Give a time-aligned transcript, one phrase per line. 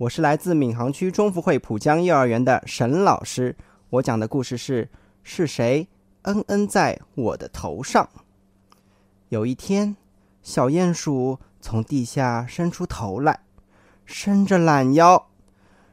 [0.00, 3.54] 我是来自闵行区中福会浦江幼儿园的沈老师。
[3.90, 4.88] 我讲的故事是：
[5.22, 5.86] 是谁
[6.22, 8.08] 嗯嗯在我的头上？
[9.28, 9.94] 有一天，
[10.42, 13.40] 小鼹鼠从地下伸出头来，
[14.06, 15.26] 伸着懒腰。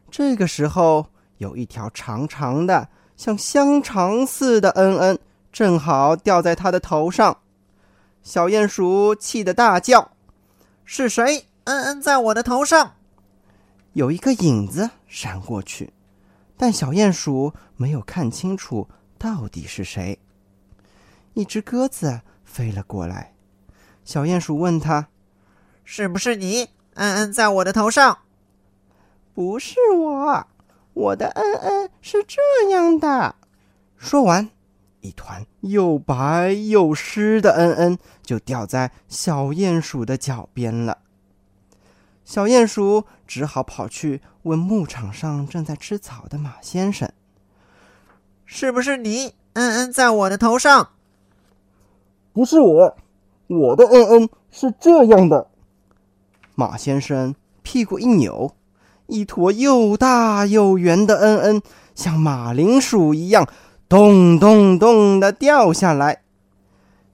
[0.09, 1.07] 这个时候，
[1.39, 2.87] 有一条长长的、
[3.17, 5.19] 像香肠似的嗯嗯，
[5.51, 7.39] 正好掉在他的头上。
[8.23, 10.11] 小鼹鼠气得大叫
[10.85, 12.93] ：“是谁嗯嗯在我的头上？”
[13.98, 15.92] 有一个影子闪过去，
[16.55, 20.19] 但小鼹鼠没有看清楚到底是谁。
[21.33, 23.33] 一只鸽子飞了过来，
[24.05, 25.07] 小鼹鼠问他
[25.83, 28.19] ：“是不是你嗯嗯在我的头上
[29.33, 30.47] ？”“不是我，
[30.93, 33.33] 我的嗯嗯是这样的。”
[33.97, 34.47] 说完，
[35.02, 41.00] 一团又白又湿的嗯嗯就掉在小鼹鼠的脚边了。
[42.27, 47.09] 小鼹鼠只好跑去问牧场上正在吃草的马先生
[48.43, 50.89] ：“是不是你嗯嗯在我的头上
[52.33, 52.97] ？”“不是我，
[53.47, 55.47] 我的嗯嗯是这样的。”
[56.53, 58.53] 马先生屁股一扭，
[59.05, 61.61] 一坨又大又圆的嗯嗯
[61.95, 63.47] 像马铃薯一样
[63.87, 66.23] 咚咚咚的掉下来。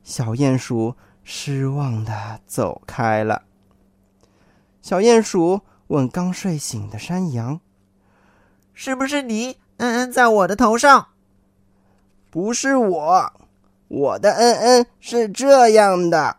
[0.04, 3.44] 小鼹鼠失望的走开了。
[4.84, 7.62] 小鼹鼠问刚睡醒的山羊
[8.76, 11.08] ：“是不是你嗯嗯在我的头上
[12.30, 13.34] ？”“不是我，
[13.88, 16.36] 我的嗯嗯是这样的。”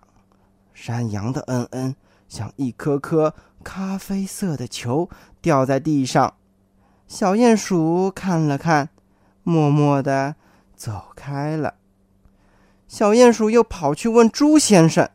[0.74, 1.96] 山羊的嗯嗯
[2.28, 3.34] 像一颗颗
[3.64, 5.08] 咖啡色的球
[5.40, 6.34] 掉在地上。
[7.08, 8.90] 小鼹鼠看了看，
[9.42, 10.36] 默默的
[10.76, 11.76] 走开了。
[12.86, 15.08] 小鼹鼠又跑去问猪先生：“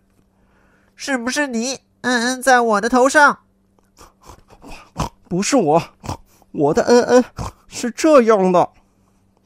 [0.96, 3.40] 是不是你？”嗯嗯，在我的头上，
[5.28, 5.82] 不是我，
[6.52, 7.24] 我的嗯嗯
[7.68, 8.70] 是这样的。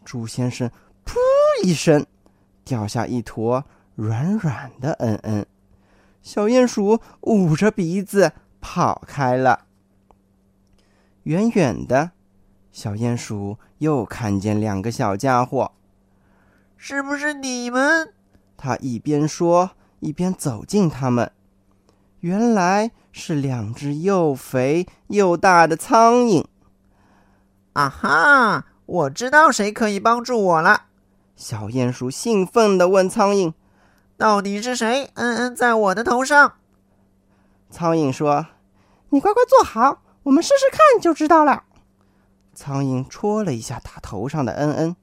[0.05, 0.69] 朱先生
[1.05, 1.15] 噗
[1.63, 2.05] 一声，
[2.63, 3.63] 掉下一坨
[3.95, 5.45] 软软的嗯嗯。
[6.21, 9.65] 小鼹鼠捂着鼻子跑开了。
[11.23, 12.11] 远远的，
[12.71, 15.71] 小鼹鼠又看见两个小家伙，
[16.77, 18.13] 是不是你们？
[18.55, 21.31] 他一边说，一边走近他们。
[22.23, 26.45] 原来是两只又肥又大的苍蝇。
[27.73, 28.65] 啊哈！
[28.85, 30.83] 我知道谁可以帮助我了。
[31.35, 33.51] 小鼹鼠兴奋地问苍蝇
[34.15, 35.11] ：“到底是谁？
[35.15, 36.53] 嗯嗯，在我的头上。”
[37.69, 38.47] 苍蝇说
[39.11, 41.63] ：“你乖乖坐好，我们试试看就知道了。”
[42.55, 44.95] 苍蝇戳了一下他头上的嗯嗯，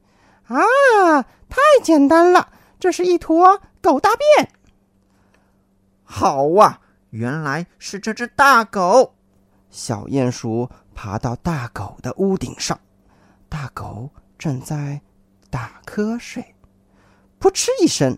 [0.57, 2.49] 啊，太简单了，
[2.79, 4.51] 这是一坨狗大便。
[6.03, 6.81] 好啊！
[7.11, 9.15] 原来是这只大狗，
[9.69, 12.79] 小鼹鼠爬到大狗的屋顶上，
[13.49, 15.01] 大狗正在
[15.51, 16.43] 打瞌睡。
[17.41, 18.17] 噗嗤一声，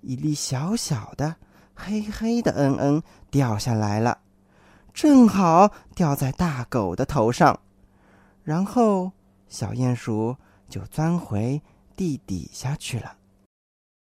[0.00, 1.34] 一粒小小的、
[1.74, 4.18] 黑黑的嗯嗯掉下来了，
[4.92, 7.58] 正好掉在大狗的头上。
[8.44, 9.10] 然后，
[9.48, 10.36] 小鼹鼠
[10.68, 11.60] 就钻回
[11.96, 13.16] 地底下去了。